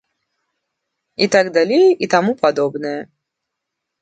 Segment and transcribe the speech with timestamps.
[1.25, 2.97] І так далей і таму падобнае.